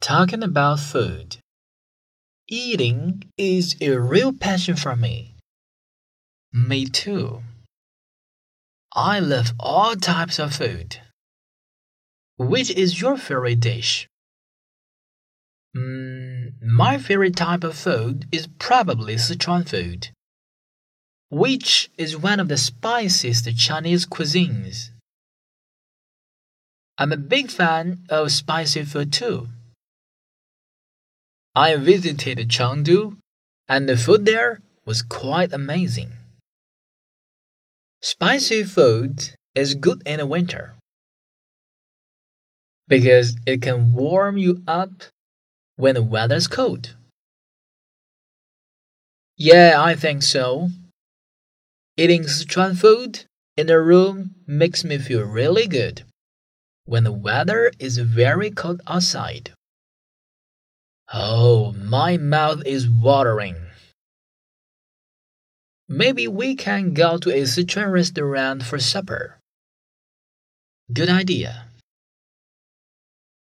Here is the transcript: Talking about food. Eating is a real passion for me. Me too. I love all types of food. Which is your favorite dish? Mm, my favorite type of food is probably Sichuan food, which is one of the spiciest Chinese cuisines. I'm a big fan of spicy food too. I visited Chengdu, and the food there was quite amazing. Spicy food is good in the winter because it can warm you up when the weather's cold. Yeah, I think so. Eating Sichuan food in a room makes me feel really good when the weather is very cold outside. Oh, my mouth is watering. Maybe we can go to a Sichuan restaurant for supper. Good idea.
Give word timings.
Talking 0.00 0.42
about 0.42 0.80
food. 0.80 1.36
Eating 2.48 3.22
is 3.36 3.76
a 3.82 3.98
real 3.98 4.32
passion 4.32 4.76
for 4.76 4.96
me. 4.96 5.34
Me 6.52 6.86
too. 6.86 7.42
I 8.94 9.20
love 9.20 9.52
all 9.60 9.94
types 9.96 10.38
of 10.38 10.54
food. 10.54 10.96
Which 12.38 12.70
is 12.70 13.00
your 13.00 13.18
favorite 13.18 13.60
dish? 13.60 14.08
Mm, 15.76 16.62
my 16.62 16.96
favorite 16.96 17.36
type 17.36 17.62
of 17.62 17.76
food 17.76 18.26
is 18.32 18.48
probably 18.58 19.16
Sichuan 19.16 19.68
food, 19.68 20.08
which 21.30 21.90
is 21.98 22.16
one 22.16 22.40
of 22.40 22.48
the 22.48 22.56
spiciest 22.56 23.54
Chinese 23.56 24.06
cuisines. 24.06 24.88
I'm 26.98 27.12
a 27.12 27.16
big 27.16 27.50
fan 27.50 28.06
of 28.08 28.32
spicy 28.32 28.84
food 28.84 29.12
too. 29.12 29.48
I 31.60 31.76
visited 31.76 32.38
Chengdu, 32.48 33.18
and 33.68 33.86
the 33.86 33.94
food 33.94 34.24
there 34.24 34.62
was 34.86 35.02
quite 35.02 35.52
amazing. 35.52 36.12
Spicy 38.00 38.64
food 38.64 39.34
is 39.54 39.74
good 39.74 40.02
in 40.06 40.20
the 40.20 40.26
winter 40.26 40.76
because 42.88 43.36
it 43.44 43.60
can 43.60 43.92
warm 43.92 44.38
you 44.38 44.62
up 44.66 45.04
when 45.76 45.96
the 45.96 46.02
weather's 46.02 46.48
cold. 46.48 46.96
Yeah, 49.36 49.74
I 49.76 49.96
think 49.96 50.22
so. 50.22 50.70
Eating 51.98 52.22
Sichuan 52.22 52.74
food 52.74 53.26
in 53.58 53.68
a 53.68 53.78
room 53.78 54.34
makes 54.46 54.82
me 54.82 54.96
feel 54.96 55.24
really 55.24 55.66
good 55.66 56.04
when 56.86 57.04
the 57.04 57.12
weather 57.12 57.70
is 57.78 57.98
very 57.98 58.50
cold 58.50 58.80
outside. 58.86 59.52
Oh, 61.12 61.72
my 61.72 62.18
mouth 62.18 62.62
is 62.64 62.88
watering. 62.88 63.56
Maybe 65.88 66.28
we 66.28 66.54
can 66.54 66.94
go 66.94 67.18
to 67.18 67.30
a 67.30 67.42
Sichuan 67.42 67.90
restaurant 67.90 68.62
for 68.62 68.78
supper. 68.78 69.40
Good 70.92 71.08
idea. 71.08 71.69